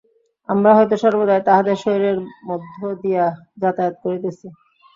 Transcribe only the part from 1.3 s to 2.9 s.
তাহাদের শরীরের মধ্য